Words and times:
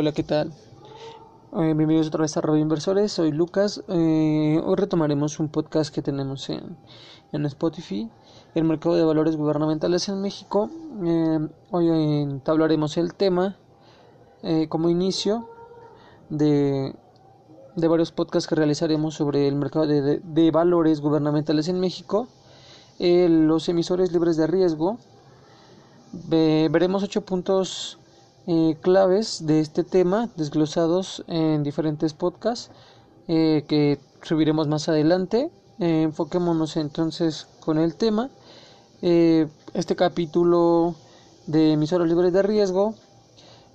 Hola, 0.00 0.12
¿qué 0.12 0.22
tal? 0.22 0.48
Eh, 0.48 1.74
bienvenidos 1.76 2.06
otra 2.06 2.22
vez 2.22 2.34
a 2.34 2.40
Radio 2.40 2.62
Inversores, 2.62 3.12
soy 3.12 3.32
Lucas. 3.32 3.84
Eh, 3.86 4.58
hoy 4.64 4.74
retomaremos 4.74 5.38
un 5.38 5.50
podcast 5.50 5.94
que 5.94 6.00
tenemos 6.00 6.48
en, 6.48 6.78
en, 7.32 7.44
Spotify, 7.44 8.10
el 8.54 8.64
mercado 8.64 8.94
de 8.94 9.04
valores 9.04 9.36
gubernamentales 9.36 10.08
en 10.08 10.22
México. 10.22 10.70
Eh, 11.04 11.38
hoy 11.70 12.40
hablaremos 12.46 12.96
el 12.96 13.12
tema 13.12 13.58
como 14.70 14.88
inicio 14.88 15.50
de, 16.30 16.94
de, 17.76 17.88
varios 17.88 18.10
podcasts 18.10 18.48
que 18.48 18.54
realizaremos 18.54 19.16
sobre 19.16 19.48
el 19.48 19.54
mercado 19.54 19.86
de, 19.86 20.20
de 20.20 20.50
valores 20.50 21.02
gubernamentales 21.02 21.68
en 21.68 21.78
México, 21.78 22.26
los 22.98 23.68
emisores 23.68 24.12
libres 24.12 24.38
de 24.38 24.46
riesgo. 24.46 24.96
veremos 26.30 27.02
ocho 27.02 27.20
puntos 27.20 27.99
eh, 28.52 28.76
claves 28.80 29.46
de 29.46 29.60
este 29.60 29.84
tema 29.84 30.28
desglosados 30.34 31.22
en 31.28 31.62
diferentes 31.62 32.14
podcasts 32.14 32.72
eh, 33.28 33.64
que 33.68 34.00
subiremos 34.22 34.66
más 34.66 34.88
adelante. 34.88 35.52
Eh, 35.78 36.02
enfoquémonos 36.02 36.76
entonces 36.76 37.46
con 37.60 37.78
el 37.78 37.94
tema. 37.94 38.28
este 39.02 39.94
capítulo 39.94 40.96
de 41.46 41.74
emisoras 41.74 42.08
libres 42.08 42.32
de 42.32 42.42
riesgo 42.42 42.96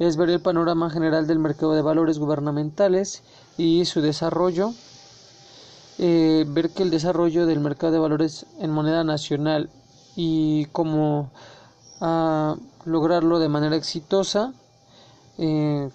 es 0.00 0.16
ver 0.16 0.30
el 0.30 0.40
panorama 0.40 0.90
general 0.90 1.28
del 1.28 1.38
mercado 1.38 1.74
de 1.74 1.82
valores 1.82 2.18
gubernamentales 2.18 3.22
y 3.56 3.84
su 3.84 4.00
desarrollo. 4.00 4.72
ver 5.98 6.70
que 6.70 6.82
el 6.82 6.90
desarrollo 6.90 7.46
del 7.46 7.60
mercado 7.60 7.92
de 7.92 8.00
valores 8.00 8.44
en 8.58 8.72
moneda 8.72 9.04
nacional 9.04 9.70
y 10.16 10.64
cómo 10.72 11.30
a 12.00 12.56
lograrlo 12.84 13.38
de 13.38 13.48
manera 13.48 13.76
exitosa, 13.76 14.52
eh, 15.38 15.90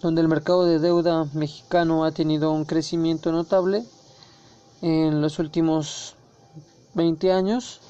donde 0.00 0.20
el 0.20 0.28
mercado 0.28 0.64
de 0.64 0.78
deuda 0.78 1.26
mexicano 1.32 2.04
ha 2.04 2.12
tenido 2.12 2.52
un 2.52 2.64
crecimiento 2.64 3.30
notable 3.30 3.84
en 4.80 5.20
los 5.22 5.38
últimos 5.38 6.16
20 6.94 7.32
años, 7.32 7.80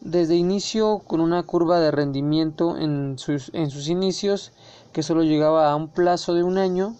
desde 0.00 0.34
inicio 0.34 1.00
con 1.06 1.20
una 1.20 1.42
curva 1.42 1.78
de 1.78 1.90
rendimiento 1.90 2.78
en 2.78 3.18
sus, 3.18 3.50
en 3.52 3.70
sus 3.70 3.88
inicios 3.88 4.52
que 4.92 5.02
solo 5.02 5.22
llegaba 5.22 5.70
a 5.70 5.76
un 5.76 5.88
plazo 5.88 6.32
de 6.34 6.42
un 6.42 6.56
año 6.56 6.96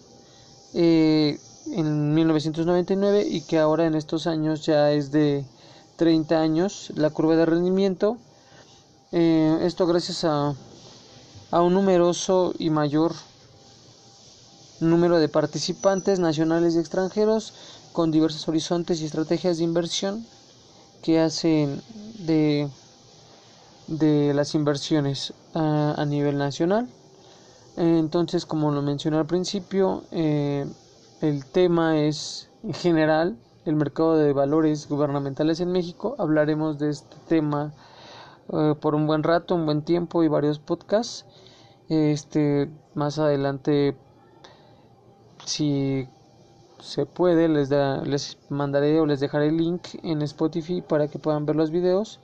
eh, 0.73 1.39
en 1.71 2.13
1999 2.13 3.25
y 3.27 3.41
que 3.41 3.57
ahora 3.59 3.85
en 3.85 3.95
estos 3.95 4.27
años 4.27 4.65
ya 4.65 4.91
es 4.91 5.11
de 5.11 5.45
30 5.97 6.39
años 6.39 6.91
la 6.95 7.09
curva 7.09 7.35
de 7.35 7.45
rendimiento. 7.45 8.17
Eh, 9.11 9.59
esto 9.63 9.87
gracias 9.87 10.23
a, 10.23 10.55
a 11.51 11.61
un 11.61 11.73
numeroso 11.73 12.53
y 12.57 12.69
mayor 12.69 13.13
número 14.79 15.19
de 15.19 15.29
participantes 15.29 16.19
nacionales 16.19 16.75
y 16.75 16.79
extranjeros 16.79 17.53
con 17.93 18.09
diversos 18.09 18.47
horizontes 18.47 19.01
y 19.01 19.05
estrategias 19.05 19.57
de 19.57 19.65
inversión 19.65 20.25
que 21.03 21.19
hacen 21.19 21.81
de, 22.19 22.67
de 23.87 24.33
las 24.33 24.55
inversiones 24.55 25.33
a, 25.53 25.95
a 25.97 26.05
nivel 26.05 26.37
nacional. 26.37 26.89
Entonces, 27.77 28.45
como 28.45 28.71
lo 28.71 28.81
mencioné 28.81 29.17
al 29.17 29.25
principio, 29.25 30.03
eh, 30.11 30.65
el 31.21 31.45
tema 31.45 31.99
es 31.99 32.49
en 32.63 32.73
general 32.73 33.37
el 33.65 33.75
mercado 33.75 34.17
de 34.17 34.33
valores 34.33 34.87
gubernamentales 34.89 35.59
en 35.59 35.71
México. 35.71 36.15
Hablaremos 36.17 36.79
de 36.79 36.89
este 36.89 37.15
tema 37.27 37.73
eh, 38.51 38.75
por 38.79 38.95
un 38.95 39.07
buen 39.07 39.23
rato, 39.23 39.55
un 39.55 39.65
buen 39.65 39.81
tiempo 39.83 40.23
y 40.23 40.27
varios 40.27 40.59
podcasts. 40.59 41.25
Este, 41.89 42.69
más 42.93 43.19
adelante, 43.19 43.95
si 45.45 46.07
se 46.79 47.05
puede, 47.05 47.47
les, 47.47 47.69
da, 47.69 48.01
les 48.01 48.37
mandaré 48.49 48.99
o 48.99 49.05
les 49.05 49.19
dejaré 49.19 49.47
el 49.47 49.57
link 49.57 49.87
en 50.03 50.21
Spotify 50.21 50.81
para 50.81 51.07
que 51.07 51.19
puedan 51.19 51.45
ver 51.45 51.55
los 51.55 51.71
videos 51.71 52.19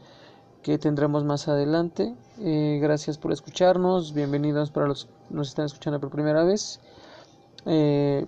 que 0.64 0.78
tendremos 0.78 1.24
más 1.24 1.48
adelante. 1.48 2.14
Eh, 2.40 2.80
gracias 2.82 3.18
por 3.18 3.32
escucharnos, 3.32 4.14
bienvenidos 4.14 4.72
para 4.72 4.88
los 4.88 5.06
que 5.06 5.12
nos 5.30 5.50
están 5.50 5.66
escuchando 5.66 6.00
por 6.00 6.10
primera 6.10 6.44
vez. 6.44 6.80
Eh, 7.66 8.26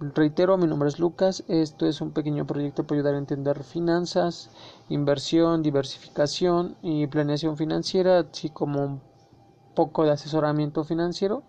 Reitero, 0.00 0.58
mi 0.58 0.66
nombre 0.66 0.88
es 0.88 0.98
Lucas. 0.98 1.44
Esto 1.46 1.86
es 1.86 2.00
un 2.00 2.10
pequeño 2.10 2.46
proyecto 2.46 2.84
para 2.84 2.98
ayudar 2.98 3.14
a 3.14 3.18
entender 3.18 3.62
finanzas, 3.62 4.50
inversión, 4.88 5.62
diversificación 5.62 6.76
y 6.82 7.06
planeación 7.06 7.56
financiera, 7.56 8.20
así 8.20 8.50
como 8.50 8.84
un 8.84 9.00
poco 9.76 10.04
de 10.04 10.10
asesoramiento 10.10 10.82
financiero. 10.82 11.44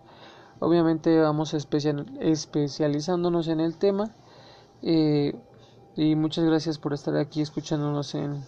Obviamente 0.60 1.20
vamos 1.20 1.56
especializándonos 1.56 3.48
en 3.48 3.62
el 3.62 3.78
tema. 3.78 4.12
Eh, 4.84 5.34
y 5.96 6.16
muchas 6.16 6.46
gracias 6.46 6.78
por 6.78 6.94
estar 6.94 7.16
aquí 7.18 7.42
escuchándonos 7.42 8.14
en, 8.14 8.44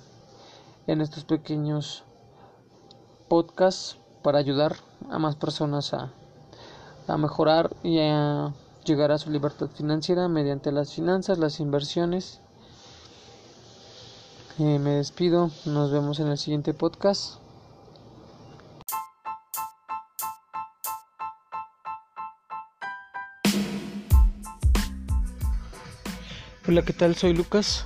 en 0.86 1.02
estos 1.02 1.24
pequeños 1.24 2.04
podcasts 3.28 3.98
para 4.22 4.38
ayudar 4.38 4.76
a 5.10 5.18
más 5.18 5.36
personas 5.36 5.94
a, 5.96 6.12
a 7.08 7.18
mejorar 7.18 7.76
y 7.82 8.00
a 8.00 8.54
llegar 8.88 9.12
a 9.12 9.18
su 9.18 9.30
libertad 9.30 9.68
financiera 9.68 10.30
mediante 10.30 10.72
las 10.72 10.94
finanzas, 10.94 11.38
las 11.38 11.60
inversiones. 11.60 12.40
Eh, 14.60 14.80
me 14.80 14.92
despido, 14.92 15.52
nos 15.66 15.92
vemos 15.92 16.20
en 16.20 16.28
el 16.28 16.38
siguiente 16.38 16.74
podcast. 16.74 17.36
Hola, 26.68 26.82
¿qué 26.82 26.94
tal? 26.94 27.16
Soy 27.16 27.34
Lucas. 27.34 27.86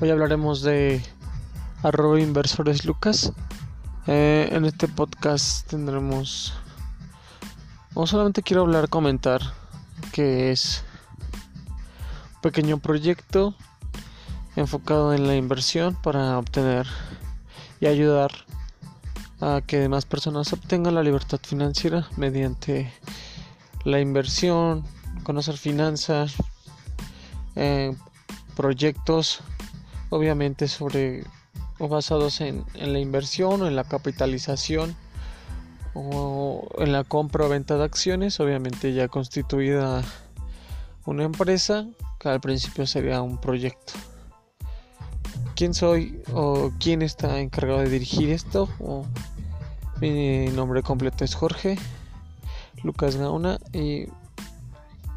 Hoy 0.00 0.10
hablaremos 0.10 0.62
de 0.62 1.02
arroba 1.82 2.20
inversores 2.20 2.84
Lucas. 2.84 3.32
Eh, 4.06 4.48
en 4.52 4.64
este 4.66 4.88
podcast 4.88 5.66
tendremos... 5.68 6.54
O 7.94 8.06
solamente 8.06 8.42
quiero 8.42 8.62
hablar, 8.62 8.88
comentar 8.88 9.59
que 10.12 10.50
es 10.50 10.84
un 12.34 12.40
pequeño 12.40 12.78
proyecto 12.78 13.54
enfocado 14.56 15.14
en 15.14 15.26
la 15.26 15.36
inversión 15.36 15.96
para 16.02 16.38
obtener 16.38 16.86
y 17.80 17.86
ayudar 17.86 18.30
a 19.40 19.62
que 19.66 19.88
más 19.88 20.04
personas 20.04 20.52
obtengan 20.52 20.94
la 20.94 21.02
libertad 21.02 21.40
financiera 21.42 22.08
mediante 22.16 22.92
la 23.84 24.00
inversión, 24.00 24.84
conocer 25.22 25.56
finanzas, 25.56 26.34
eh, 27.56 27.94
proyectos, 28.56 29.40
obviamente 30.10 30.68
sobre 30.68 31.24
o 31.78 31.88
basados 31.88 32.42
en, 32.42 32.64
en 32.74 32.92
la 32.92 32.98
inversión 32.98 33.62
o 33.62 33.66
en 33.66 33.74
la 33.74 33.84
capitalización 33.84 34.94
o 35.94 36.00
en 36.78 36.92
la 36.92 37.04
compra 37.04 37.46
o 37.46 37.48
venta 37.48 37.76
de 37.76 37.84
acciones, 37.84 38.40
obviamente 38.40 38.92
ya 38.92 39.08
constituida 39.08 40.02
una 41.06 41.24
empresa, 41.24 41.86
que 42.18 42.28
al 42.28 42.40
principio 42.40 42.86
sería 42.86 43.22
un 43.22 43.38
proyecto. 43.38 43.94
¿Quién 45.54 45.74
soy 45.74 46.22
o 46.32 46.70
quién 46.80 47.02
está 47.02 47.40
encargado 47.40 47.80
de 47.80 47.90
dirigir 47.90 48.30
esto? 48.30 48.68
mi 50.00 50.46
nombre 50.46 50.82
completo 50.82 51.24
es 51.24 51.34
Jorge 51.34 51.76
Lucas 52.82 53.16
Gauna 53.16 53.58
y 53.74 54.06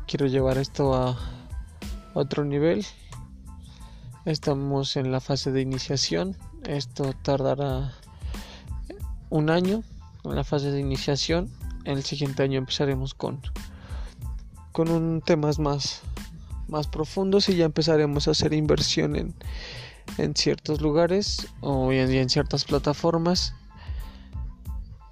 quiero 0.08 0.26
llevar 0.28 0.58
esto 0.58 0.94
a 0.94 1.18
otro 2.14 2.44
nivel. 2.44 2.86
Estamos 4.26 4.98
en 4.98 5.12
la 5.12 5.22
fase 5.22 5.52
de 5.52 5.62
iniciación. 5.62 6.36
Esto 6.66 7.14
tardará 7.24 7.94
un 9.30 9.50
año 9.50 9.84
en 10.24 10.36
la 10.36 10.44
fase 10.44 10.72
de 10.72 10.80
iniciación. 10.80 11.50
El 11.86 12.04
siguiente 12.04 12.44
año 12.44 12.60
empezaremos 12.60 13.14
con, 13.14 13.42
con 14.72 14.90
un 14.90 15.22
temas 15.22 15.60
más, 15.60 16.02
más 16.68 16.88
profundos 16.88 17.50
y 17.50 17.56
ya 17.56 17.66
empezaremos 17.66 18.28
a 18.28 18.32
hacer 18.32 18.54
inversión 18.54 19.16
en, 19.16 19.34
en 20.18 20.36
ciertos 20.36 20.82
lugares 20.82 21.48
o 21.62 21.92
en, 21.92 22.12
en 22.12 22.30
ciertas 22.30 22.66
plataformas. 22.66 23.54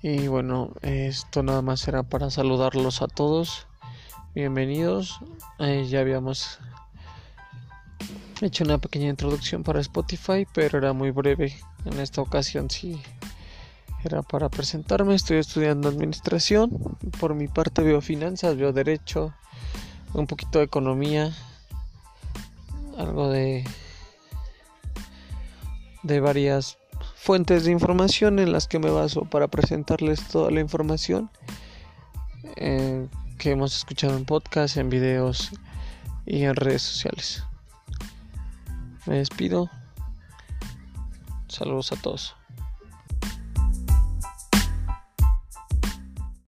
Y 0.01 0.27
bueno, 0.27 0.73
esto 0.81 1.43
nada 1.43 1.61
más 1.61 1.81
será 1.81 2.03
para 2.03 2.31
saludarlos 2.31 3.01
a 3.01 3.07
todos. 3.07 3.67
Bienvenidos. 4.33 5.19
Eh, 5.59 5.85
ya 5.89 5.99
habíamos 5.99 6.59
hecho 8.41 8.63
una 8.63 8.79
pequeña 8.79 9.09
introducción 9.09 9.61
para 9.61 9.81
Spotify, 9.81 10.47
pero 10.53 10.79
era 10.79 10.93
muy 10.93 11.11
breve. 11.11 11.55
En 11.85 11.99
esta 11.99 12.21
ocasión 12.21 12.69
sí 12.69 12.99
era 14.03 14.21
para 14.21 14.49
presentarme. 14.49 15.15
Estoy 15.15 15.37
estudiando 15.37 15.89
administración. 15.89 16.71
Por 17.19 17.35
mi 17.35 17.47
parte 17.47 17.81
veo 17.83 18.01
finanzas, 18.01 18.57
veo 18.57 18.73
derecho, 18.73 19.33
un 20.13 20.27
poquito 20.27 20.59
de 20.59 20.65
economía, 20.65 21.31
algo 22.97 23.29
de 23.29 23.63
de 26.03 26.19
varias 26.19 26.77
fuentes 27.15 27.65
de 27.65 27.71
información 27.71 28.39
en 28.39 28.51
las 28.51 28.67
que 28.67 28.79
me 28.79 28.89
baso 28.89 29.25
para 29.25 29.47
presentarles 29.47 30.27
toda 30.27 30.51
la 30.51 30.59
información 30.59 31.29
eh, 32.55 33.07
que 33.37 33.51
hemos 33.51 33.75
escuchado 33.75 34.17
en 34.17 34.25
podcast, 34.25 34.77
en 34.77 34.89
videos 34.89 35.51
y 36.25 36.43
en 36.43 36.55
redes 36.55 36.81
sociales. 36.81 37.43
Me 39.05 39.17
despido. 39.17 39.69
Saludos 41.47 41.91
a 41.91 41.95
todos. 41.97 42.40